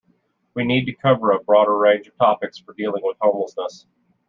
We 0.55 0.63
need 0.63 0.85
to 0.85 0.93
cover 0.93 1.29
a 1.29 1.39
broader 1.43 1.77
range 1.77 2.07
of 2.07 2.17
topics 2.17 2.57
for 2.57 2.73
dealing 2.73 3.03
with 3.05 3.17
homelessness. 3.21 3.85